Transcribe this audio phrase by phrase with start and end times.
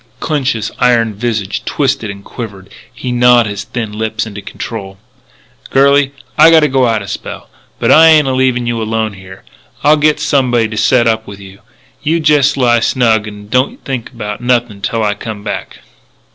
[0.19, 2.71] Clinch's iron visage twitched and quivered.
[2.91, 4.97] He gnawed his thin lips into control:
[5.69, 7.51] "Girlie, I gotta go out a spell.
[7.77, 9.43] But I ain't a leavin' you alone here.
[9.83, 11.59] I'll git somebody to set up with you.
[12.01, 15.81] You jest lie snug and don't think about nothin' till I come back."